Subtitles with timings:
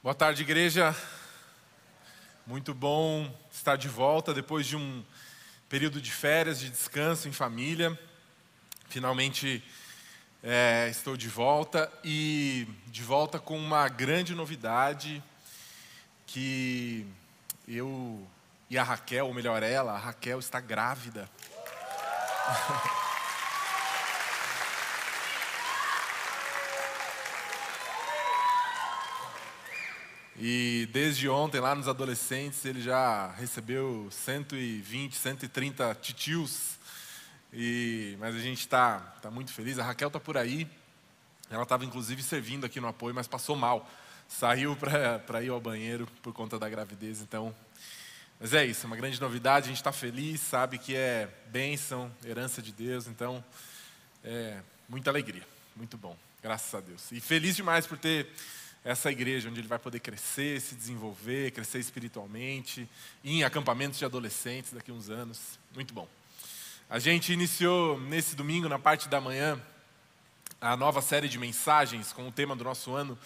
[0.00, 0.94] Boa tarde, igreja.
[2.46, 5.04] Muito bom estar de volta depois de um
[5.68, 7.98] período de férias, de descanso em família.
[8.88, 9.60] Finalmente
[10.40, 15.20] é, estou de volta e de volta com uma grande novidade
[16.24, 17.04] que
[17.66, 18.24] eu
[18.70, 21.28] e a Raquel, ou melhor, ela, a Raquel está grávida.
[30.40, 36.78] E desde ontem, lá nos adolescentes, ele já recebeu 120, 130 titios.
[37.52, 39.80] E, mas a gente está tá muito feliz.
[39.80, 40.68] A Raquel está por aí.
[41.50, 43.90] Ela estava inclusive servindo aqui no apoio, mas passou mal.
[44.28, 47.20] Saiu para ir ao banheiro por conta da gravidez.
[47.20, 47.52] Então,
[48.38, 49.64] mas é isso, é uma grande novidade.
[49.64, 53.08] A gente está feliz, sabe que é bênção, herança de Deus.
[53.08, 53.44] Então,
[54.22, 55.42] é muita alegria,
[55.74, 57.10] muito bom, graças a Deus.
[57.10, 58.32] E feliz demais por ter
[58.88, 62.88] essa igreja onde ele vai poder crescer, se desenvolver, crescer espiritualmente,
[63.22, 65.58] em acampamentos de adolescentes daqui a uns anos.
[65.74, 66.08] Muito bom.
[66.88, 69.60] A gente iniciou nesse domingo, na parte da manhã,
[70.58, 73.18] a nova série de mensagens com o tema do nosso ano,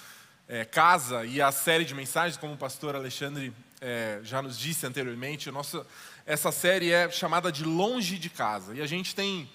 [0.48, 4.84] é, Casa, e a série de mensagens, como o pastor Alexandre é, já nos disse
[4.84, 5.86] anteriormente, nossa,
[6.26, 8.74] essa série é chamada de Longe de Casa.
[8.74, 9.48] E a gente tem,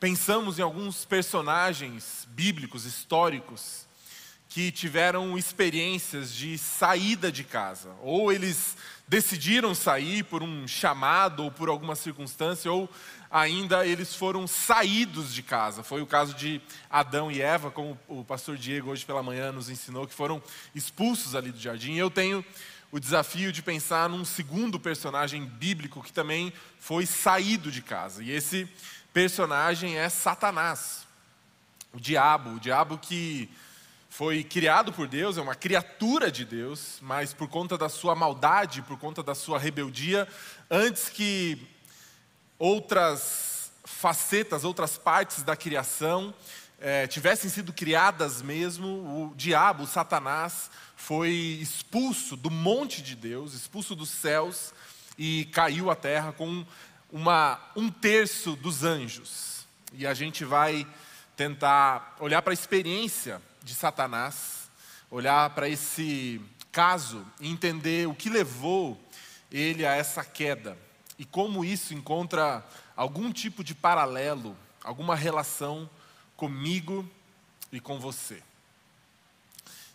[0.00, 3.85] pensamos em alguns personagens bíblicos, históricos,
[4.48, 8.76] que tiveram experiências de saída de casa, ou eles
[9.08, 12.88] decidiram sair por um chamado ou por alguma circunstância, ou
[13.30, 15.82] ainda eles foram saídos de casa.
[15.82, 19.68] Foi o caso de Adão e Eva, como o pastor Diego hoje pela manhã nos
[19.68, 20.42] ensinou, que foram
[20.74, 21.94] expulsos ali do jardim.
[21.94, 22.44] Eu tenho
[22.90, 28.22] o desafio de pensar num segundo personagem bíblico que também foi saído de casa.
[28.22, 28.68] E esse
[29.12, 31.06] personagem é Satanás,
[31.92, 33.50] o diabo, o diabo que
[34.16, 38.80] foi criado por Deus, é uma criatura de Deus, mas por conta da sua maldade,
[38.80, 40.26] por conta da sua rebeldia,
[40.70, 41.60] antes que
[42.58, 46.32] outras facetas, outras partes da criação
[46.80, 53.52] é, tivessem sido criadas mesmo, o diabo, o Satanás, foi expulso do monte de Deus,
[53.52, 54.72] expulso dos céus
[55.18, 56.64] e caiu à terra com
[57.12, 59.66] uma, um terço dos anjos.
[59.92, 60.86] E a gente vai
[61.36, 64.70] tentar olhar para a experiência de Satanás,
[65.10, 66.40] olhar para esse
[66.70, 68.96] caso e entender o que levou
[69.50, 70.78] ele a essa queda
[71.18, 75.90] e como isso encontra algum tipo de paralelo, alguma relação
[76.36, 77.10] comigo
[77.72, 78.40] e com você.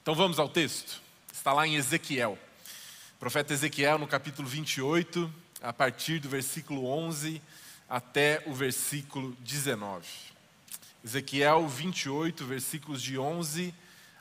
[0.02, 1.02] Então vamos ao texto.
[1.32, 2.38] Está lá em Ezequiel.
[3.16, 7.42] O profeta Ezequiel, no capítulo 28, a partir do versículo 11
[7.88, 10.06] até o versículo 19.
[11.04, 13.74] Ezequiel 28, versículos de 11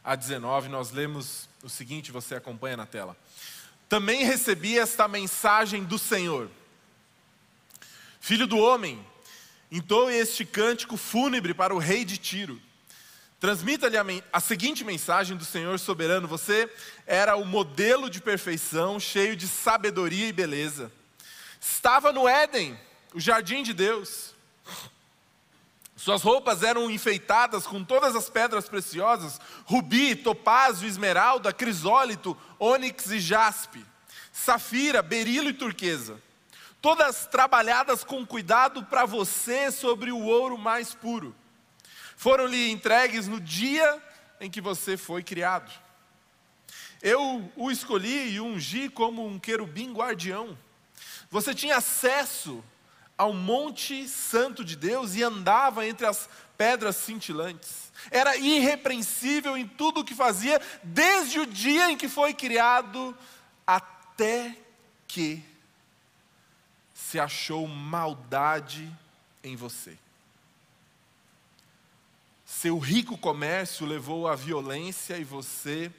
[0.03, 3.17] a 19, nós lemos o seguinte, você acompanha na tela.
[3.89, 6.49] Também recebi esta mensagem do Senhor.
[8.19, 9.05] Filho do homem,
[9.71, 12.61] entoe este cântico fúnebre para o rei de Tiro.
[13.39, 16.71] Transmita-lhe a, a, seguinte mensagem do Senhor soberano: Você
[17.07, 20.93] era o modelo de perfeição, cheio de sabedoria e beleza.
[21.61, 22.79] Estava no Éden,
[23.15, 24.35] o jardim de Deus.
[26.01, 33.21] Suas roupas eram enfeitadas com todas as pedras preciosas: rubi, topázio, esmeralda, crisólito, ônix e
[33.21, 33.85] jaspe,
[34.33, 36.19] safira, berilo e turquesa.
[36.81, 41.37] Todas trabalhadas com cuidado para você sobre o ouro mais puro.
[42.17, 44.03] Foram-lhe entregues no dia
[44.41, 45.71] em que você foi criado.
[47.03, 50.57] Eu o escolhi e o ungi como um querubim guardião.
[51.31, 52.65] Você tinha acesso
[53.21, 56.27] ao Monte Santo de Deus e andava entre as
[56.57, 57.93] pedras cintilantes.
[58.11, 63.15] Era irrepreensível em tudo o que fazia, desde o dia em que foi criado,
[63.67, 64.57] até
[65.07, 65.45] que
[66.95, 68.91] se achou maldade
[69.45, 69.99] em você.
[72.47, 75.93] Seu rico comércio levou à violência e você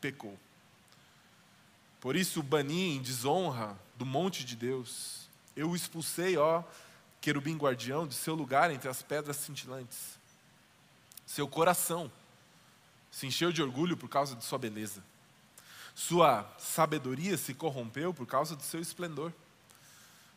[0.00, 0.36] pecou.
[2.00, 5.25] Por isso bani em desonra do monte de Deus
[5.56, 6.62] eu o expulsei, ó,
[7.20, 10.18] querubim guardião, de seu lugar entre as pedras cintilantes.
[11.26, 12.12] Seu coração
[13.10, 15.02] se encheu de orgulho por causa de sua beleza.
[15.94, 19.32] Sua sabedoria se corrompeu por causa do seu esplendor.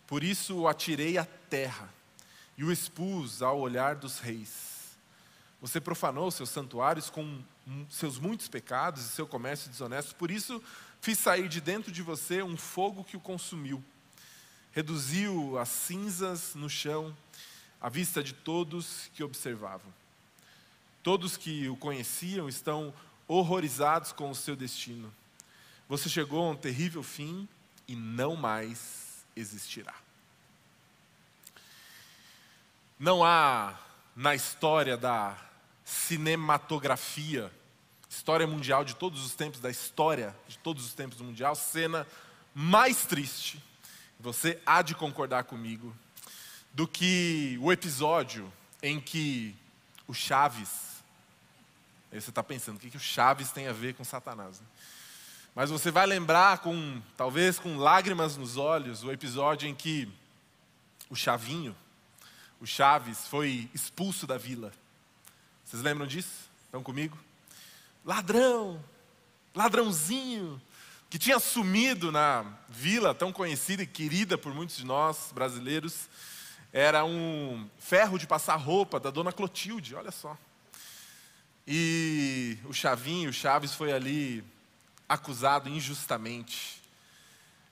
[0.08, 1.94] Por isso o atirei à terra
[2.58, 4.98] e o expus ao olhar dos reis.
[5.62, 7.44] Você profanou seus santuários com
[7.90, 10.16] seus muitos pecados e seu comércio desonesto.
[10.16, 10.64] Por isso
[11.02, 13.84] fiz sair de dentro de você um fogo que o consumiu
[14.72, 17.16] reduziu as cinzas no chão
[17.82, 19.94] à vista de todos que observavam.
[21.02, 22.94] Todos que o conheciam estão
[23.28, 25.14] horrorizados com o seu destino.
[25.88, 27.48] você chegou a um terrível fim
[27.88, 29.96] e não mais existirá.
[33.00, 33.80] Não há
[34.16, 35.38] na história da
[35.86, 37.52] cinematografia,
[38.10, 42.06] história mundial de todos os tempos, da história de todos os tempos do mundial, cena
[42.54, 43.64] mais triste,
[44.20, 45.96] você há de concordar comigo,
[46.74, 48.52] do que o episódio
[48.84, 49.56] em que
[50.08, 51.02] o Chaves,
[52.12, 54.60] aí você está pensando, o que, que o Chaves tem a ver com Satanás?
[54.60, 54.68] Né?
[55.56, 60.12] Mas você vai lembrar, com talvez com lágrimas nos olhos, o episódio em que
[61.10, 61.76] o Chavinho,
[62.60, 64.72] o Chaves foi expulso da vila.
[65.64, 66.50] Vocês lembram disso?
[66.66, 67.18] Estão comigo?
[68.06, 68.84] Ladrão,
[69.56, 70.62] ladrãozinho,
[71.10, 76.08] que tinha sumido na vila tão conhecida e querida por muitos de nós brasileiros.
[76.72, 80.38] Era um ferro de passar roupa da dona Clotilde, olha só.
[81.68, 84.44] E o Chavinho, o Chaves, foi ali
[85.08, 86.82] acusado injustamente.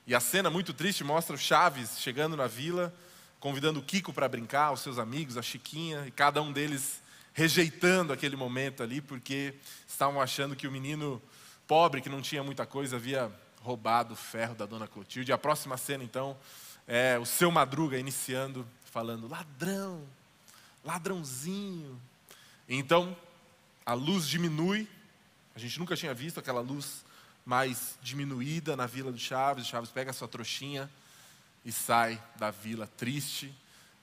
[0.06, 2.92] E a cena muito triste mostra o Chaves chegando na vila
[3.40, 7.00] convidando o Kiko para brincar, os seus amigos, a Chiquinha, e cada um deles
[7.32, 9.54] rejeitando aquele momento ali, porque
[9.86, 11.22] estavam achando que o menino
[11.68, 13.30] pobre, que não tinha muita coisa, havia
[13.60, 15.32] roubado o ferro da dona Clotilde.
[15.32, 16.36] A próxima cena, então,
[16.86, 20.02] é o seu Madruga iniciando, falando: ladrão,
[20.82, 22.00] ladrãozinho.
[22.66, 23.14] Então,
[23.84, 24.88] a luz diminui,
[25.54, 27.04] a gente nunca tinha visto aquela luz
[27.44, 29.66] mais diminuída na Vila do Chaves.
[29.66, 30.90] O Chaves pega a sua trouxinha
[31.64, 33.54] e sai da vila triste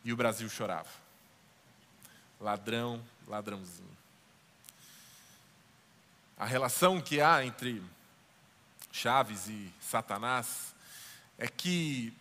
[0.03, 0.89] e o Brasil chorava.
[2.39, 3.94] Ladrão, ladrãozinho.
[6.37, 7.81] A relação que há entre
[8.91, 10.75] Chaves e Satanás
[11.37, 12.11] é que,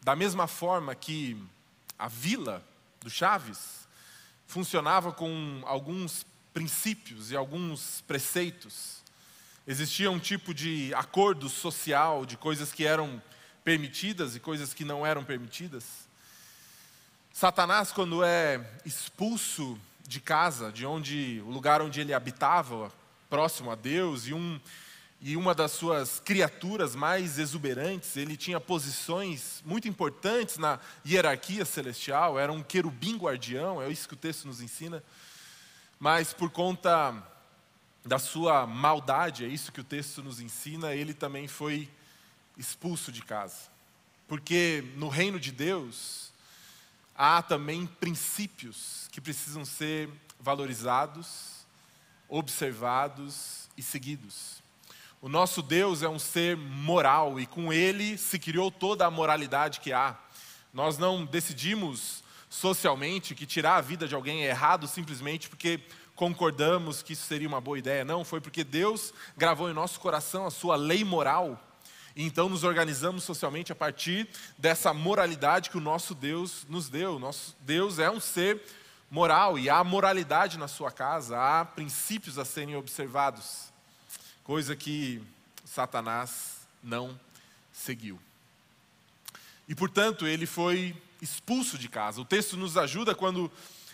[0.00, 1.36] da mesma forma que
[1.98, 2.64] a vila
[3.00, 3.88] do Chaves
[4.46, 9.02] funcionava com alguns princípios e alguns preceitos,
[9.66, 13.20] existia um tipo de acordo social, de coisas que eram
[13.64, 15.84] permitidas e coisas que não eram permitidas.
[17.32, 22.92] Satanás, quando é expulso de casa, de onde o lugar onde ele habitava,
[23.34, 24.60] próximo a Deus, e, um,
[25.20, 32.38] e uma das suas criaturas mais exuberantes, ele tinha posições muito importantes na hierarquia celestial,
[32.38, 35.02] era um querubim guardião, é isso que o texto nos ensina,
[35.98, 37.20] mas por conta
[38.04, 41.90] da sua maldade, é isso que o texto nos ensina, ele também foi
[42.56, 43.68] expulso de casa.
[44.28, 46.32] Porque no reino de Deus
[47.16, 50.08] há também princípios que precisam ser
[50.38, 51.53] valorizados,
[52.28, 54.62] observados e seguidos.
[55.20, 59.80] O nosso Deus é um ser moral e com ele se criou toda a moralidade
[59.80, 60.18] que há.
[60.72, 65.80] Nós não decidimos socialmente que tirar a vida de alguém é errado simplesmente porque
[66.14, 68.04] concordamos que isso seria uma boa ideia.
[68.04, 71.60] Não, foi porque Deus gravou em nosso coração a sua lei moral
[72.16, 77.18] e então nos organizamos socialmente a partir dessa moralidade que o nosso Deus nos deu.
[77.18, 78.62] Nosso Deus é um ser
[79.14, 83.72] moral e há moralidade na sua casa, há princípios a serem observados,
[84.42, 85.22] coisa que
[85.64, 87.16] Satanás não
[87.72, 88.18] seguiu.
[89.68, 92.20] E portanto, ele foi expulso de casa.
[92.20, 93.48] O texto nos ajuda quando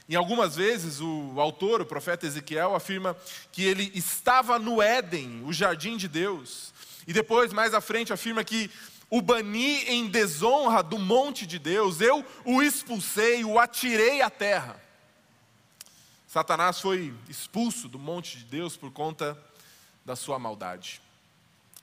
[0.08, 3.14] em algumas vezes o autor, o profeta Ezequiel, afirma
[3.52, 6.72] que ele estava no Éden, o jardim de Deus,
[7.06, 8.70] e depois, mais à frente, afirma que
[9.10, 14.88] o bani em desonra do monte de Deus, eu o expulsei, o atirei à terra.
[16.30, 19.36] Satanás foi expulso do monte de Deus por conta
[20.06, 21.02] da sua maldade.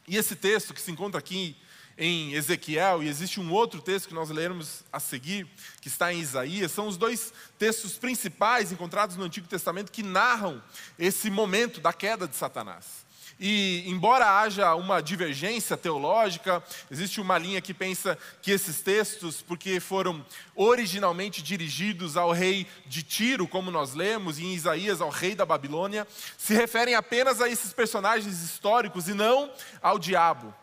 [0.07, 1.53] E esse texto que se encontra aqui
[1.97, 5.45] em Ezequiel, e existe um outro texto que nós leremos a seguir,
[5.81, 10.63] que está em Isaías, são os dois textos principais encontrados no Antigo Testamento que narram
[10.97, 13.05] esse momento da queda de Satanás.
[13.39, 19.79] E, embora haja uma divergência teológica, existe uma linha que pensa que esses textos, porque
[19.79, 20.25] foram
[20.55, 25.45] originalmente dirigidos ao rei de Tiro, como nós lemos, e em Isaías ao rei da
[25.45, 29.51] Babilônia, se referem apenas a esses personagens históricos e não
[29.81, 30.53] ao diabo.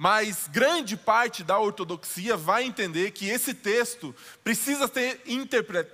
[0.00, 4.14] Mas grande parte da ortodoxia vai entender que esse texto
[4.44, 5.20] precisa ser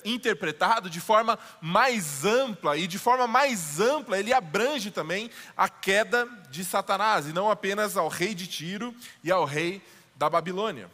[0.05, 6.29] interpretado de forma mais ampla, e de forma mais ampla ele abrange também a queda
[6.51, 9.83] de Satanás, e não apenas ao rei de Tiro e ao rei
[10.17, 10.91] da Babilônia.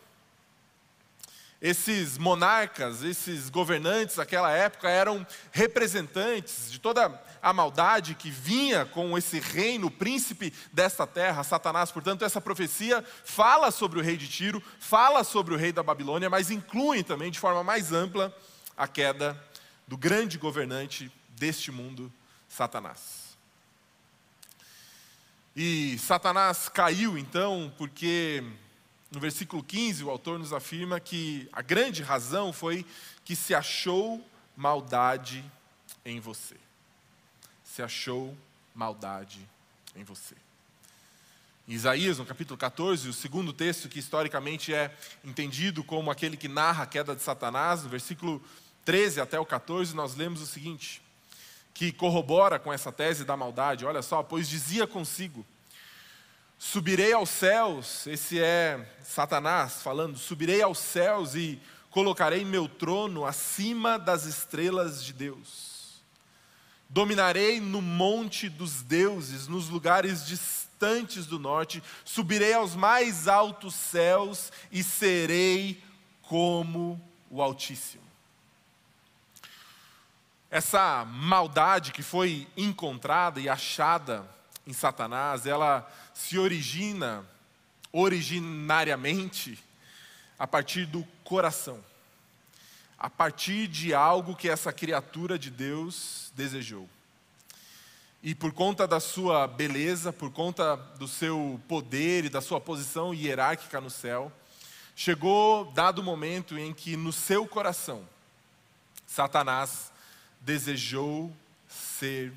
[1.60, 9.16] Esses monarcas, esses governantes daquela época eram representantes de toda a maldade que vinha com
[9.16, 11.90] esse reino, o príncipe desta terra, Satanás.
[11.90, 16.30] Portanto, essa profecia fala sobre o rei de Tiro, fala sobre o rei da Babilônia,
[16.30, 18.34] mas inclui também de forma mais ampla
[18.74, 19.38] a queda
[19.86, 22.10] do grande governante deste mundo,
[22.48, 23.36] Satanás.
[25.54, 28.42] E Satanás caiu então, porque
[29.10, 32.86] no versículo 15 o autor nos afirma que a grande razão foi
[33.24, 34.24] que se achou
[34.56, 35.44] maldade
[36.04, 36.56] em você.
[37.64, 38.36] Se achou
[38.74, 39.40] maldade
[39.96, 40.34] em você.
[41.66, 46.48] Em Isaías, no capítulo 14, o segundo texto que historicamente é entendido como aquele que
[46.48, 48.42] narra a queda de Satanás, no versículo
[48.84, 51.02] 13 até o 14, nós lemos o seguinte:
[51.72, 53.86] que corrobora com essa tese da maldade.
[53.86, 55.46] Olha só, pois dizia consigo:
[56.62, 63.98] Subirei aos céus, esse é Satanás falando, subirei aos céus e colocarei meu trono acima
[63.98, 66.02] das estrelas de Deus.
[66.86, 74.52] Dominarei no monte dos deuses, nos lugares distantes do norte, subirei aos mais altos céus
[74.70, 75.82] e serei
[76.20, 77.00] como
[77.30, 78.04] o Altíssimo.
[80.50, 84.28] Essa maldade que foi encontrada e achada
[84.70, 87.26] em Satanás, ela se origina
[87.92, 89.58] originariamente
[90.38, 91.84] a partir do coração,
[92.96, 96.88] a partir de algo que essa criatura de Deus desejou.
[98.22, 103.12] E por conta da sua beleza, por conta do seu poder e da sua posição
[103.12, 104.30] hierárquica no céu,
[104.94, 108.06] chegou dado o momento em que no seu coração,
[109.04, 109.90] Satanás
[110.40, 111.34] desejou
[111.68, 112.32] ser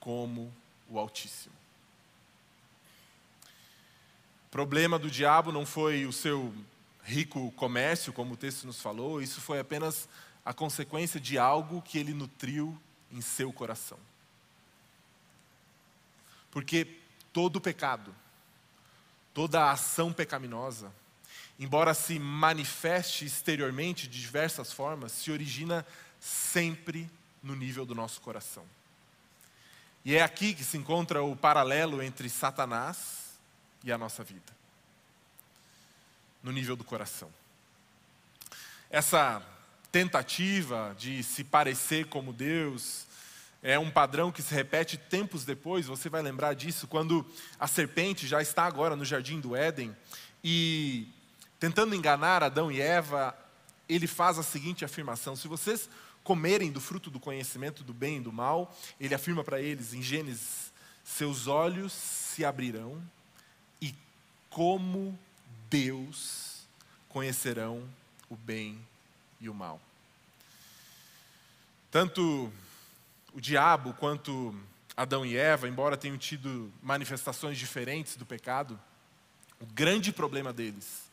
[0.00, 0.52] como
[0.88, 1.57] o Altíssimo.
[4.50, 6.54] Problema do diabo não foi o seu
[7.04, 10.08] rico comércio, como o texto nos falou, isso foi apenas
[10.44, 12.78] a consequência de algo que ele nutriu
[13.12, 13.98] em seu coração.
[16.50, 16.96] Porque
[17.32, 18.14] todo pecado,
[19.34, 20.90] toda ação pecaminosa,
[21.58, 25.84] embora se manifeste exteriormente de diversas formas, se origina
[26.18, 27.10] sempre
[27.42, 28.64] no nível do nosso coração.
[30.04, 33.27] E é aqui que se encontra o paralelo entre Satanás
[33.84, 34.56] e a nossa vida.
[36.42, 37.30] No nível do coração.
[38.90, 39.42] Essa
[39.90, 43.06] tentativa de se parecer como Deus
[43.62, 47.26] é um padrão que se repete tempos depois, você vai lembrar disso, quando
[47.58, 49.96] a serpente já está agora no jardim do Éden
[50.44, 51.08] e
[51.58, 53.36] tentando enganar Adão e Eva,
[53.88, 55.88] ele faz a seguinte afirmação: se vocês
[56.22, 60.02] comerem do fruto do conhecimento do bem e do mal, ele afirma para eles em
[60.02, 63.02] Gênesis: seus olhos se abrirão
[64.50, 65.18] como
[65.70, 66.66] Deus
[67.08, 67.88] conhecerão
[68.28, 68.78] o bem
[69.40, 69.80] e o mal.
[71.90, 72.52] Tanto
[73.32, 74.54] o diabo quanto
[74.96, 78.78] Adão e Eva, embora tenham tido manifestações diferentes do pecado,
[79.60, 81.08] o grande problema deles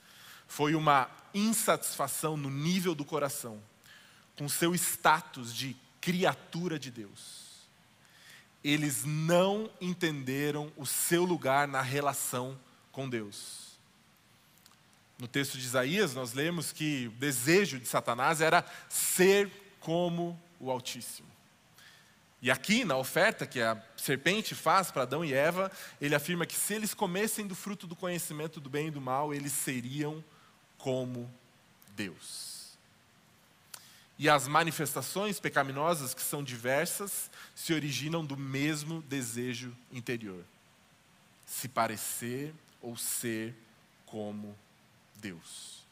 [0.48, 3.62] foi uma insatisfação no nível do coração
[4.38, 7.46] com seu status de criatura de Deus.
[8.64, 12.58] Eles não entenderam o seu lugar na relação
[12.96, 13.78] com Deus.
[15.20, 20.72] No texto de Isaías, nós lemos que o desejo de Satanás era ser como o
[20.72, 21.28] Altíssimo.
[22.42, 26.56] E aqui, na oferta que a serpente faz para Adão e Eva, ele afirma que
[26.56, 30.24] se eles comessem do fruto do conhecimento do bem e do mal, eles seriam
[30.78, 31.30] como
[31.98, 32.78] Deus.
[34.18, 40.46] E as manifestações pecaminosas, que são diversas, se originam do mesmo desejo interior:
[41.46, 42.54] se parecer
[42.86, 43.56] ou ser
[44.06, 44.56] como
[45.16, 45.84] Deus.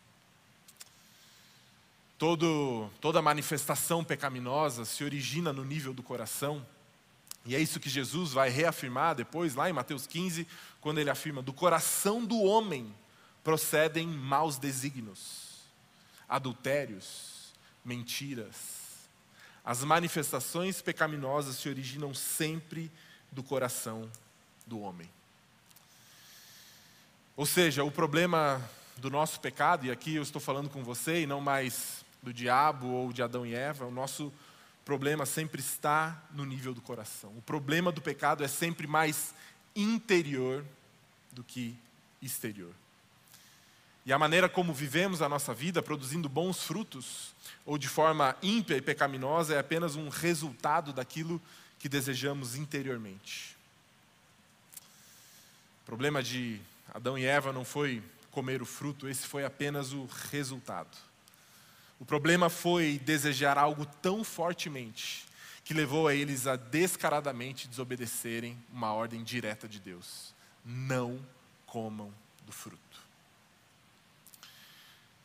[2.20, 6.66] Todo, toda manifestação pecaminosa se origina no nível do coração,
[7.46, 10.48] e é isso que Jesus vai reafirmar depois, lá em Mateus 15,
[10.80, 12.94] quando ele afirma: do coração do homem
[13.44, 15.64] procedem maus desígnios,
[16.30, 18.84] adultérios, mentiras.
[19.66, 22.92] As manifestações pecaminosas se originam sempre
[23.32, 24.10] do coração
[24.68, 25.10] do homem.
[27.36, 28.62] Ou seja, o problema
[28.98, 32.88] do nosso pecado, e aqui eu estou falando com você e não mais do diabo
[32.88, 34.32] ou de Adão e Eva, o nosso
[34.86, 37.32] problema sempre está no nível do coração.
[37.36, 39.34] O problema do pecado é sempre mais
[39.76, 40.64] interior
[41.32, 41.76] do que
[42.22, 42.72] exterior.
[44.06, 47.34] E a maneira como vivemos a nossa vida, produzindo bons frutos,
[47.66, 51.42] ou de forma ímpia e pecaminosa, é apenas um resultado daquilo
[51.80, 53.58] que desejamos interiormente.
[55.84, 56.62] Problema de
[56.94, 60.98] Adão e Eva não foi comer o fruto, esse foi apenas o resultado.
[62.00, 65.26] O problema foi desejar algo tão fortemente
[65.64, 70.34] que levou a eles a descaradamente desobedecerem uma ordem direta de Deus:
[70.66, 71.20] não
[71.66, 72.14] comam
[72.46, 72.78] do fruto.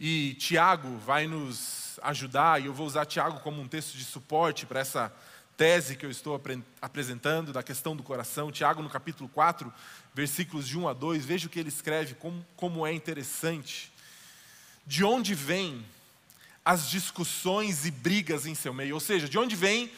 [0.00, 4.64] E Tiago vai nos ajudar, e eu vou usar Tiago como um texto de suporte
[4.64, 5.12] para essa
[5.58, 6.40] tese que eu estou
[6.80, 8.52] apresentando da questão do coração.
[8.52, 9.74] Tiago, no capítulo 4,
[10.14, 13.92] versículos de 1 a 2, veja o que ele escreve, como, como é interessante.
[14.86, 15.84] De onde vêm
[16.64, 18.94] as discussões e brigas em seu meio?
[18.94, 19.90] Ou seja, de onde vêm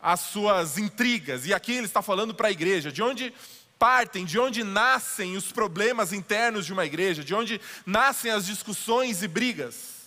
[0.00, 1.44] as suas intrigas?
[1.44, 3.34] E aqui ele está falando para a igreja, de onde
[3.78, 9.22] partem, de onde nascem os problemas internos de uma igreja, de onde nascem as discussões
[9.22, 10.01] e brigas.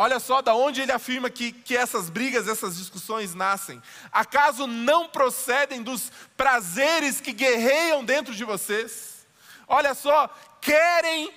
[0.00, 3.82] Olha só da onde ele afirma que, que essas brigas, essas discussões nascem.
[4.12, 9.26] Acaso não procedem dos prazeres que guerreiam dentro de vocês?
[9.66, 11.34] Olha só, querem,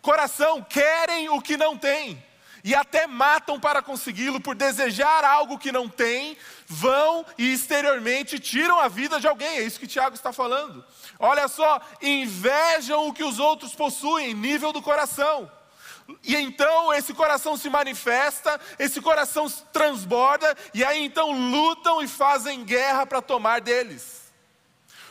[0.00, 2.24] coração, querem o que não tem.
[2.64, 6.34] E até matam para consegui-lo, por desejar algo que não tem,
[6.66, 9.58] vão e exteriormente tiram a vida de alguém.
[9.58, 10.82] É isso que Tiago está falando.
[11.18, 15.57] Olha só, invejam o que os outros possuem, nível do coração.
[16.24, 22.64] E então esse coração se manifesta, esse coração transborda, e aí então lutam e fazem
[22.64, 24.18] guerra para tomar deles.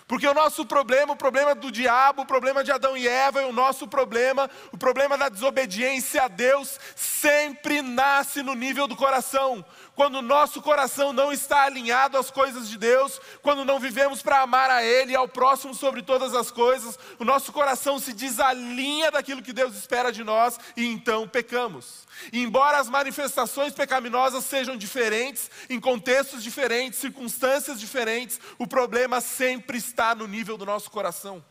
[0.08, 3.46] Porque o nosso problema, o problema do diabo, o problema de Adão e Eva, e
[3.46, 9.66] o nosso problema, o problema da desobediência a Deus, sempre nasce no nível do coração.
[9.98, 14.70] Quando nosso coração não está alinhado às coisas de Deus, quando não vivemos para amar
[14.70, 19.42] a Ele e ao próximo sobre todas as coisas, o nosso coração se desalinha daquilo
[19.42, 22.06] que Deus espera de nós e então pecamos.
[22.32, 29.80] E embora as manifestações pecaminosas sejam diferentes, em contextos diferentes, circunstâncias diferentes, o problema sempre
[29.80, 31.44] está no nível do nosso coração.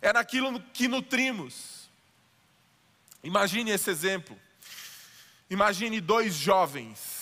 [0.00, 1.90] É naquilo que nutrimos.
[3.20, 4.38] Imagine esse exemplo.
[5.50, 7.15] Imagine dois jovens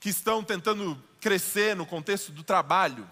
[0.00, 3.08] que estão tentando crescer no contexto do trabalho.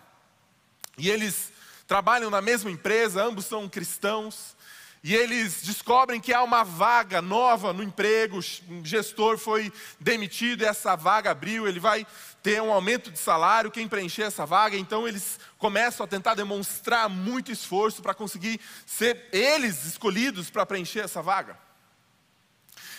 [0.97, 1.53] E eles
[1.87, 4.57] trabalham na mesma empresa, ambos são cristãos.
[5.05, 10.67] E eles descobrem que há uma vaga nova no emprego, um gestor foi demitido e
[10.67, 12.05] essa vaga abriu, ele vai
[12.43, 17.09] ter um aumento de salário, quem preencher essa vaga, então eles começam a tentar demonstrar
[17.09, 21.57] muito esforço para conseguir ser eles escolhidos para preencher essa vaga.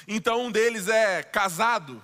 [0.08, 2.02] Então um deles é casado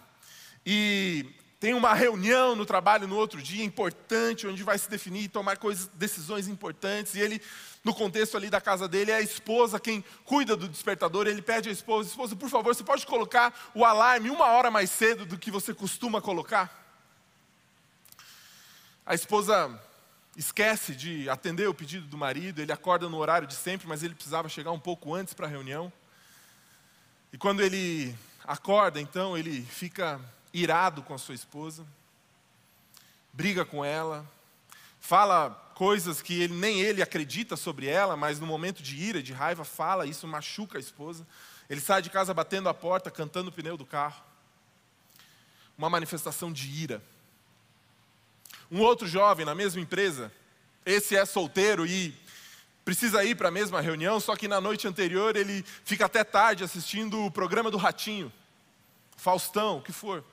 [0.65, 1.25] e
[1.65, 5.57] tem uma reunião no trabalho no outro dia importante, onde vai se definir e tomar
[5.57, 7.41] coisas, decisões importantes, e ele
[7.83, 11.25] no contexto ali da casa dele, é a esposa quem cuida do despertador.
[11.25, 14.91] Ele pede à esposa: Esposa, por favor, você pode colocar o alarme uma hora mais
[14.91, 16.69] cedo do que você costuma colocar?
[19.03, 19.81] A esposa
[20.37, 24.13] esquece de atender o pedido do marido, ele acorda no horário de sempre, mas ele
[24.13, 25.91] precisava chegar um pouco antes para a reunião.
[27.33, 30.21] E quando ele acorda, então, ele fica
[30.55, 31.85] irado com a sua esposa,
[33.33, 34.25] briga com ela,
[35.01, 39.33] fala coisas que ele, nem ele acredita sobre ela, mas no momento de ira, de
[39.33, 41.27] raiva, fala, isso machuca a esposa.
[41.69, 44.23] Ele sai de casa batendo a porta, cantando o pneu do carro.
[45.77, 47.03] Uma manifestação de ira.
[48.71, 50.31] Um outro jovem na mesma empresa,
[50.85, 52.17] esse é solteiro e
[52.85, 56.63] precisa ir para a mesma reunião, só que na noite anterior ele fica até tarde
[56.63, 58.31] assistindo o programa do Ratinho,
[59.17, 60.23] Faustão, o que for.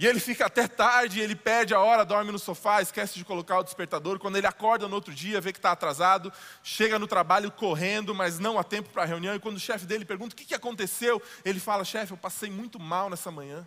[0.00, 3.58] E ele fica até tarde, ele perde a hora, dorme no sofá, esquece de colocar
[3.58, 4.18] o despertador.
[4.18, 6.32] Quando ele acorda no outro dia, vê que está atrasado,
[6.62, 9.34] chega no trabalho correndo, mas não há tempo para a reunião.
[9.34, 12.50] E quando o chefe dele pergunta o que, que aconteceu, ele fala: Chefe, eu passei
[12.50, 13.66] muito mal nessa manhã.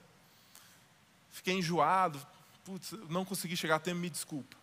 [1.30, 2.20] Fiquei enjoado,
[2.66, 4.58] putz, não consegui chegar a tempo, me desculpa.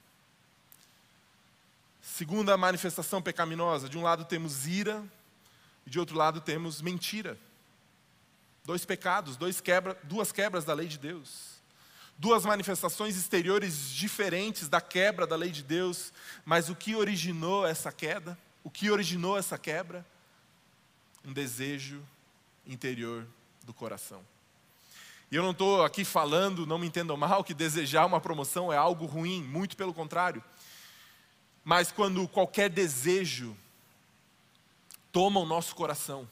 [2.02, 5.04] Segunda manifestação pecaminosa: de um lado temos ira,
[5.86, 7.38] e de outro lado temos mentira.
[8.64, 11.59] Dois pecados, dois quebra, duas quebras da lei de Deus
[12.20, 16.12] duas manifestações exteriores diferentes da quebra da lei de Deus,
[16.44, 18.38] mas o que originou essa queda?
[18.62, 20.04] O que originou essa quebra?
[21.24, 22.02] Um desejo
[22.66, 23.26] interior
[23.64, 24.20] do coração.
[25.30, 28.76] E eu não estou aqui falando, não me entendam mal, que desejar uma promoção é
[28.76, 30.44] algo ruim, muito pelo contrário.
[31.64, 33.56] Mas quando qualquer desejo
[35.10, 36.28] toma o nosso coração,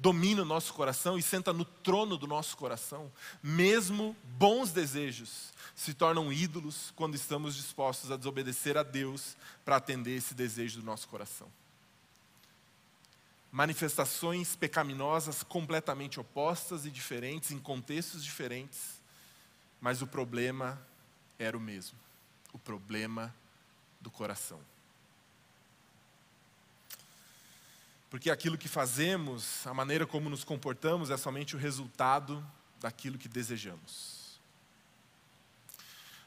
[0.00, 5.92] domina o nosso coração e senta no trono do nosso coração, mesmo bons desejos se
[5.92, 11.06] tornam ídolos quando estamos dispostos a desobedecer a Deus para atender esse desejo do nosso
[11.06, 11.48] coração.
[13.52, 19.00] Manifestações pecaminosas completamente opostas e diferentes, em contextos diferentes,
[19.80, 20.80] mas o problema
[21.38, 21.98] era o mesmo:
[22.52, 23.34] o problema
[24.00, 24.60] do coração.
[28.10, 32.44] Porque aquilo que fazemos, a maneira como nos comportamos, é somente o resultado
[32.80, 34.40] daquilo que desejamos.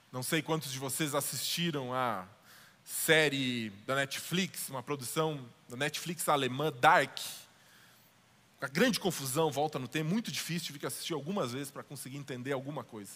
[0.10, 2.26] Não sei quantos de vocês assistiram a
[2.86, 7.20] série da Netflix, uma produção da Netflix alemã, Dark.
[8.62, 12.16] A grande confusão, volta no tempo, muito difícil, tive que assistir algumas vezes para conseguir
[12.16, 13.12] entender alguma coisa.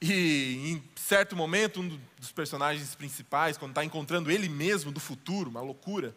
[0.00, 5.48] E em certo momento, um dos personagens principais, quando está encontrando ele mesmo do futuro,
[5.48, 6.12] uma loucura,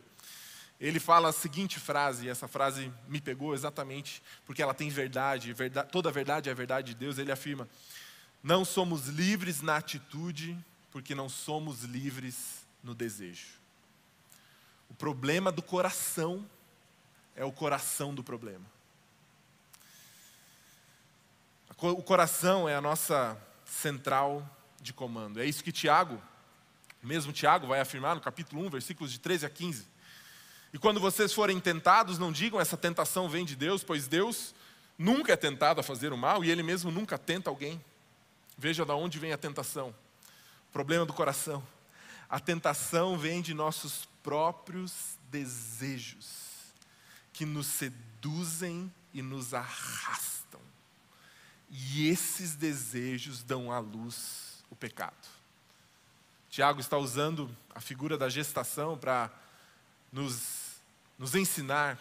[0.79, 5.51] ele fala a seguinte frase, e essa frase me pegou exatamente porque ela tem verdade,
[5.51, 7.17] verdade toda verdade é a verdade de Deus.
[7.17, 7.67] Ele afirma:
[8.41, 10.57] Não somos livres na atitude,
[10.91, 13.59] porque não somos livres no desejo.
[14.89, 16.49] O problema do coração
[17.35, 18.65] é o coração do problema.
[21.81, 24.49] O coração é a nossa central
[24.81, 25.39] de comando.
[25.39, 26.21] É isso que Tiago,
[27.01, 29.87] mesmo Tiago, vai afirmar no capítulo 1, versículos de 13 a 15.
[30.73, 34.53] E quando vocês forem tentados, não digam essa tentação vem de Deus, pois Deus
[34.97, 37.84] nunca é tentado a fazer o mal e Ele mesmo nunca tenta alguém.
[38.58, 39.95] Veja de onde vem a tentação.
[40.71, 41.63] Problema do coração.
[42.29, 46.27] A tentação vem de nossos próprios desejos,
[47.34, 50.62] que nos seduzem e nos arrastam.
[51.69, 55.27] E esses desejos dão à luz o pecado.
[56.49, 59.32] Tiago está usando a figura da gestação para
[60.12, 60.59] nos,
[61.19, 61.99] nos ensinar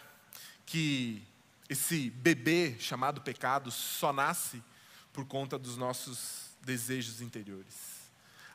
[0.65, 1.21] que
[1.67, 4.63] esse bebê chamado pecado só nasce
[5.11, 7.99] por conta dos nossos desejos interiores.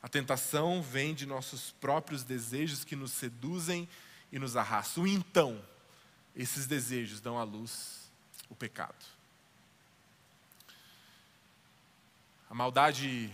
[0.03, 3.89] A tentação vem de nossos próprios desejos que nos seduzem
[4.33, 5.07] e nos arrastam.
[5.07, 5.63] Então,
[6.35, 8.11] esses desejos dão à luz
[8.49, 9.05] o pecado.
[12.49, 13.33] A maldade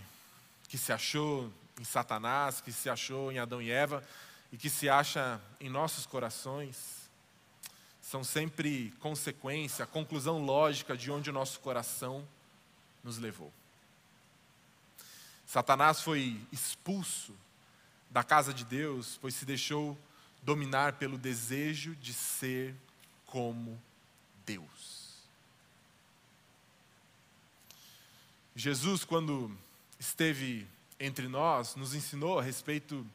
[0.67, 4.03] que se achou em Satanás, que se achou em Adão e Eva
[4.51, 7.00] e que se acha em nossos corações,
[8.11, 12.27] são sempre consequência, conclusão lógica de onde o nosso coração
[13.01, 13.53] nos levou.
[15.47, 17.33] Satanás foi expulso
[18.09, 19.97] da casa de Deus, pois se deixou
[20.41, 22.75] dominar pelo desejo de ser
[23.27, 23.81] como
[24.45, 25.13] Deus.
[28.53, 29.57] Jesus, quando
[29.97, 30.67] esteve
[30.99, 33.07] entre nós, nos ensinou a respeito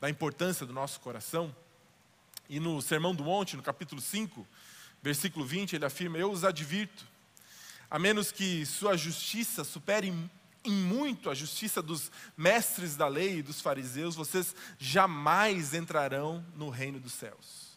[0.00, 1.52] da importância do nosso coração.
[2.48, 4.46] E no Sermão do Monte, no capítulo 5,
[5.02, 7.06] versículo 20, ele afirma: Eu os advirto,
[7.90, 10.12] a menos que sua justiça supere
[10.64, 16.68] em muito a justiça dos mestres da lei e dos fariseus, vocês jamais entrarão no
[16.70, 17.75] reino dos céus.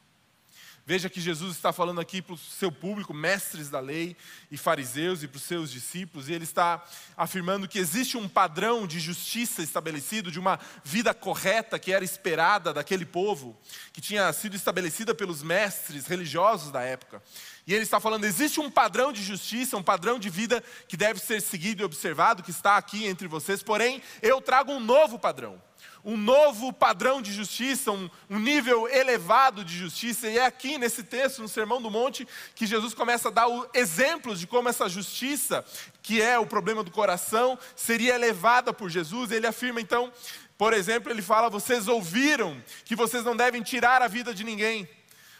[0.89, 4.17] Veja que Jesus está falando aqui para o seu público, mestres da lei
[4.49, 6.84] e fariseus e para os seus discípulos, e ele está
[7.15, 12.73] afirmando que existe um padrão de justiça estabelecido, de uma vida correta que era esperada
[12.73, 13.56] daquele povo,
[13.93, 17.21] que tinha sido estabelecida pelos mestres religiosos da época.
[17.67, 21.19] E ele está falando: existe um padrão de justiça, um padrão de vida que deve
[21.19, 25.62] ser seguido e observado, que está aqui entre vocês, porém, eu trago um novo padrão
[26.03, 30.27] um novo padrão de justiça, um, um, nível elevado de justiça.
[30.27, 34.39] E é aqui nesse texto, no Sermão do Monte, que Jesus começa a dar exemplos
[34.39, 35.65] de como essa justiça,
[36.01, 39.31] que é o problema do coração, seria elevada por Jesus.
[39.31, 40.12] Ele afirma então,
[40.57, 44.88] por exemplo, ele fala: Vocês ouviram que vocês não devem tirar a vida de ninguém.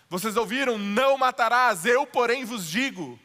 [0.10, 3.20] Vocês ouviram, não matarás, eu, porém, vos digo.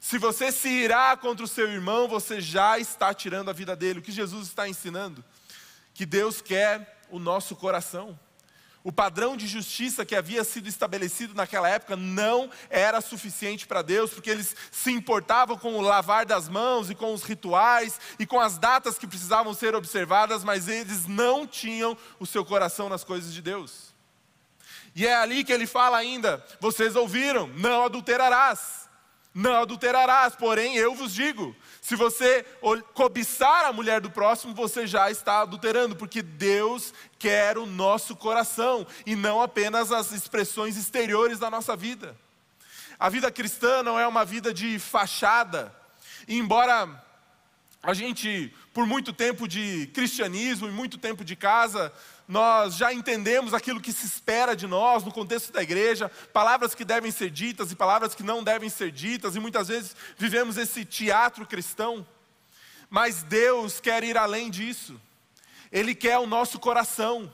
[0.00, 4.00] Se você se irá contra o seu irmão, você já está tirando a vida dele.
[4.00, 5.22] O que Jesus está ensinando?
[6.02, 8.18] Que Deus quer o nosso coração.
[8.82, 14.10] O padrão de justiça que havia sido estabelecido naquela época não era suficiente para Deus,
[14.10, 18.40] porque eles se importavam com o lavar das mãos e com os rituais e com
[18.40, 23.32] as datas que precisavam ser observadas, mas eles não tinham o seu coração nas coisas
[23.32, 23.94] de Deus.
[24.96, 28.81] E é ali que ele fala ainda: vocês ouviram, não adulterarás.
[29.34, 32.44] Não adulterarás, porém eu vos digo: se você
[32.92, 38.86] cobiçar a mulher do próximo, você já está adulterando, porque Deus quer o nosso coração
[39.06, 42.14] e não apenas as expressões exteriores da nossa vida.
[42.98, 45.74] A vida cristã não é uma vida de fachada,
[46.28, 47.02] e embora
[47.82, 51.92] a gente, por muito tempo de cristianismo e muito tempo de casa,
[52.32, 56.82] nós já entendemos aquilo que se espera de nós no contexto da igreja, palavras que
[56.82, 60.82] devem ser ditas e palavras que não devem ser ditas, e muitas vezes vivemos esse
[60.82, 62.06] teatro cristão.
[62.88, 64.98] Mas Deus quer ir além disso,
[65.70, 67.30] Ele quer o nosso coração.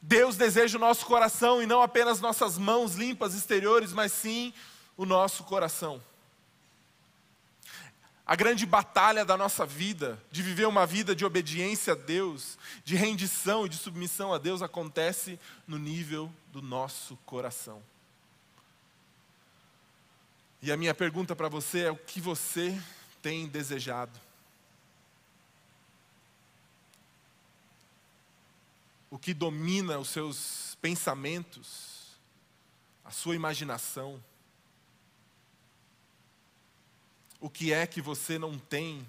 [0.00, 4.54] Deus deseja o nosso coração e não apenas nossas mãos limpas exteriores, mas sim
[4.96, 6.00] o nosso coração.
[8.26, 12.96] A grande batalha da nossa vida, de viver uma vida de obediência a Deus, de
[12.96, 17.82] rendição e de submissão a Deus, acontece no nível do nosso coração.
[20.62, 22.80] E a minha pergunta para você é: o que você
[23.20, 24.18] tem desejado?
[29.10, 32.18] O que domina os seus pensamentos,
[33.04, 34.18] a sua imaginação?
[37.44, 39.06] O que é que você não tem,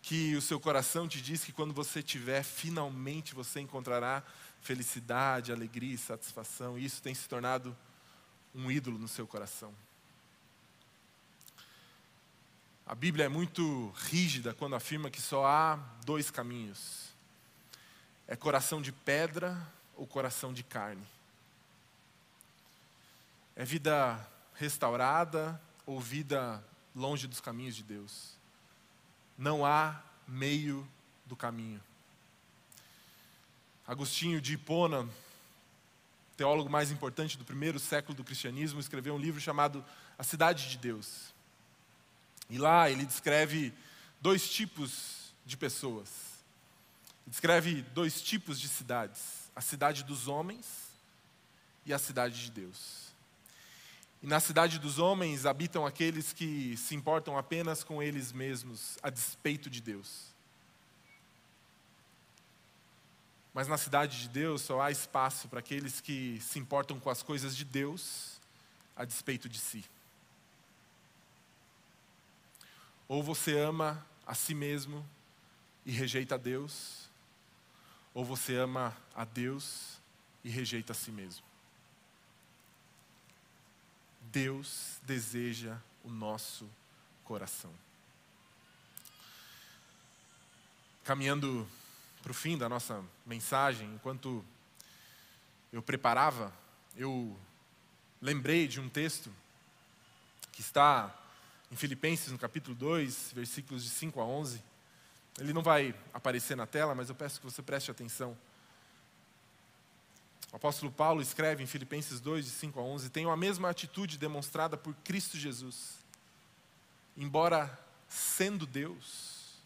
[0.00, 4.22] que o seu coração te diz que quando você tiver, finalmente você encontrará
[4.60, 7.76] felicidade, alegria e satisfação, e isso tem se tornado
[8.54, 9.74] um ídolo no seu coração.
[12.86, 17.08] A Bíblia é muito rígida quando afirma que só há dois caminhos:
[18.28, 19.60] é coração de pedra
[19.96, 21.04] ou coração de carne.
[23.56, 28.32] É vida restaurada ou vida longe dos caminhos de Deus.
[29.36, 30.86] Não há meio
[31.26, 31.82] do caminho.
[33.86, 35.08] Agostinho de Hipona,
[36.36, 39.84] teólogo mais importante do primeiro século do cristianismo, escreveu um livro chamado
[40.18, 41.34] A Cidade de Deus.
[42.48, 43.72] E lá ele descreve
[44.20, 46.08] dois tipos de pessoas.
[47.26, 50.66] Descreve dois tipos de cidades: a cidade dos homens
[51.86, 53.13] e a cidade de Deus.
[54.24, 59.10] E na cidade dos homens habitam aqueles que se importam apenas com eles mesmos, a
[59.10, 60.32] despeito de Deus.
[63.52, 67.22] Mas na cidade de Deus só há espaço para aqueles que se importam com as
[67.22, 68.40] coisas de Deus,
[68.96, 69.84] a despeito de si.
[73.06, 75.06] Ou você ama a si mesmo
[75.84, 77.10] e rejeita a Deus,
[78.14, 80.00] ou você ama a Deus
[80.42, 81.53] e rejeita a si mesmo.
[84.34, 86.68] Deus deseja o nosso
[87.22, 87.70] coração.
[91.04, 91.68] Caminhando
[92.20, 94.44] para o fim da nossa mensagem, enquanto
[95.72, 96.52] eu preparava,
[96.96, 97.38] eu
[98.20, 99.32] lembrei de um texto
[100.50, 101.16] que está
[101.70, 104.60] em Filipenses, no capítulo 2, versículos de 5 a 11.
[105.38, 108.36] Ele não vai aparecer na tela, mas eu peço que você preste atenção.
[110.54, 114.16] O apóstolo Paulo escreve em Filipenses 2, de 5 a 11: Tenho a mesma atitude
[114.16, 115.98] demonstrada por Cristo Jesus.
[117.16, 117.76] Embora
[118.08, 119.58] sendo Deus,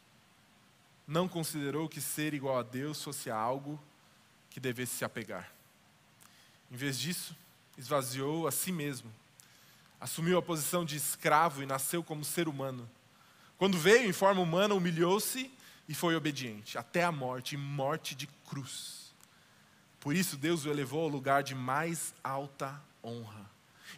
[1.07, 3.79] não considerou que ser igual a Deus fosse algo
[4.49, 5.53] que devesse se apegar.
[6.73, 7.37] Em vez disso,
[7.77, 9.13] esvaziou a si mesmo
[10.01, 12.89] assumiu a posição de escravo e nasceu como ser humano.
[13.57, 15.51] Quando veio em forma humana, humilhou-se
[15.89, 19.08] e foi obediente, até a morte morte de cruz.
[20.09, 23.45] Por isso, Deus o elevou ao lugar de mais alta honra.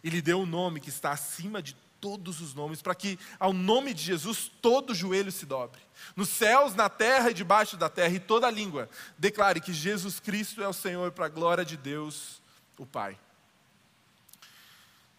[0.03, 3.17] E lhe deu o um nome que está acima de todos os nomes, para que
[3.39, 5.79] ao nome de Jesus todo joelho se dobre,
[6.13, 10.61] nos céus, na terra e debaixo da terra, e toda língua declare que Jesus Cristo
[10.61, 12.41] é o Senhor, para a glória de Deus,
[12.77, 13.17] o Pai.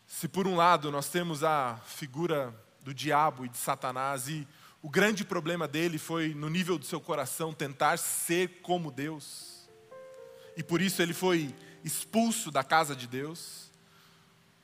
[0.07, 4.47] Se por um lado nós temos a figura do diabo e de Satanás, e
[4.83, 9.52] o grande problema dele foi, no nível do seu coração, tentar ser como Deus,
[10.57, 13.71] e por isso ele foi expulso da casa de Deus.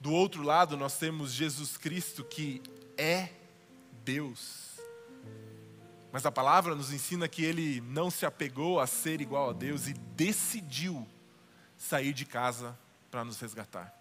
[0.01, 2.63] Do outro lado, nós temos Jesus Cristo, que
[2.97, 3.31] é
[4.05, 4.79] Deus.
[6.13, 9.87] Mas a palavra nos ensina que ele não se apegou a ser igual a Deus
[9.87, 11.07] e decidiu
[11.77, 12.79] sair de casa
[13.11, 13.95] para nos resgatar.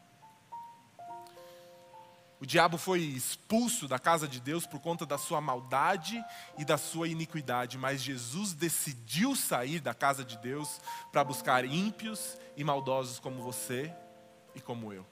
[2.40, 6.24] O diabo foi expulso da casa de Deus por conta da sua maldade
[6.58, 10.80] e da sua iniquidade, mas Jesus decidiu sair da casa de Deus
[11.12, 13.92] para buscar ímpios e maldosos como você
[14.54, 15.06] e como eu.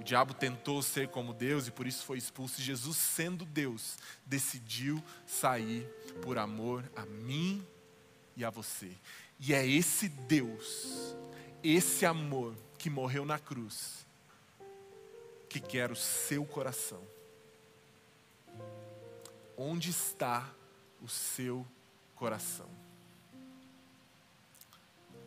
[0.00, 2.60] O diabo tentou ser como Deus e por isso foi expulso.
[2.60, 5.84] Jesus, sendo Deus, decidiu sair
[6.22, 7.64] por amor a mim
[8.36, 8.90] e a você.
[9.38, 11.14] E é esse Deus,
[11.62, 14.07] esse amor que morreu na cruz
[15.48, 17.02] que quer o seu coração.
[19.56, 20.48] Onde está
[21.02, 21.66] o seu
[22.14, 22.68] coração?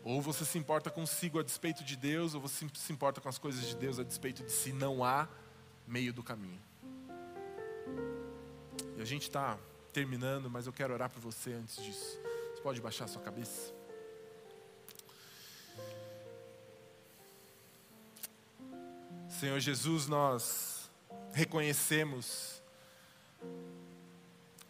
[0.03, 3.37] Ou você se importa consigo a despeito de Deus, ou você se importa com as
[3.37, 4.73] coisas de Deus a despeito de si.
[4.73, 5.27] Não há
[5.87, 6.61] meio do caminho.
[8.97, 9.57] E a gente está
[9.93, 12.19] terminando, mas eu quero orar por você antes disso.
[12.55, 13.80] Você pode baixar sua cabeça?
[19.41, 20.91] Senhor Jesus, nós
[21.33, 22.61] reconhecemos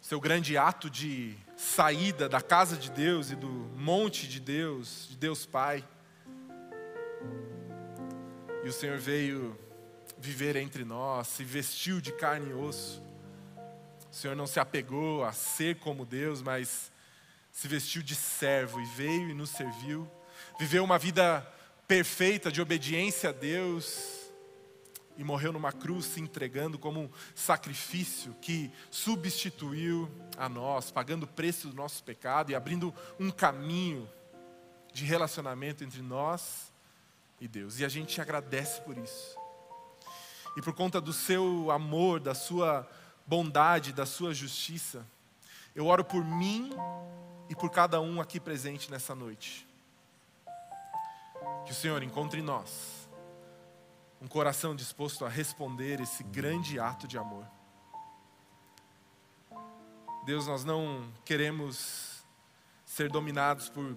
[0.00, 5.18] seu grande ato de saída da casa de Deus e do monte de Deus, de
[5.18, 5.86] Deus Pai.
[8.64, 9.60] E o Senhor veio
[10.16, 13.02] viver entre nós, se vestiu de carne e osso.
[14.10, 16.90] O Senhor não se apegou a ser como Deus, mas
[17.50, 20.10] se vestiu de servo e veio e nos serviu.
[20.58, 21.46] Viveu uma vida
[21.86, 24.21] perfeita de obediência a Deus
[25.16, 31.28] e morreu numa cruz se entregando como um sacrifício que substituiu a nós, pagando o
[31.28, 34.08] preço do nosso pecado e abrindo um caminho
[34.92, 36.72] de relacionamento entre nós
[37.40, 37.78] e Deus.
[37.78, 39.36] E a gente agradece por isso.
[40.54, 42.86] e por conta do seu amor, da sua
[43.26, 45.06] bondade, da sua justiça,
[45.74, 46.70] eu oro por mim
[47.48, 49.66] e por cada um aqui presente nessa noite.
[51.64, 53.01] Que o Senhor encontre em nós
[54.22, 57.44] um coração disposto a responder esse grande ato de amor.
[60.24, 62.24] Deus, nós não queremos
[62.86, 63.96] ser dominados por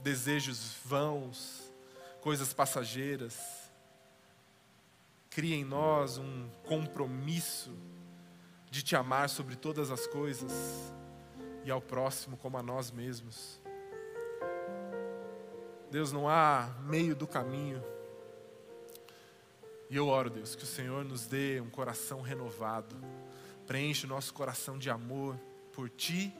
[0.00, 1.74] desejos vãos,
[2.20, 3.36] coisas passageiras.
[5.28, 7.76] Cria em nós um compromisso
[8.70, 10.52] de te amar sobre todas as coisas
[11.64, 13.60] e ao próximo como a nós mesmos.
[15.90, 17.93] Deus, não há meio do caminho.
[19.90, 22.96] E eu oro, Deus, que o Senhor nos dê um coração renovado,
[23.66, 25.38] preenche o nosso coração de amor
[25.72, 26.34] por Ti,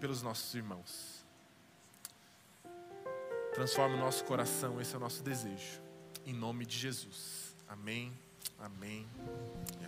[0.00, 1.24] pelos nossos irmãos.
[3.54, 5.80] Transforma o nosso coração, esse é o nosso desejo.
[6.24, 7.56] Em nome de Jesus.
[7.68, 8.12] Amém,
[8.58, 9.06] amém
[9.78, 9.87] amém.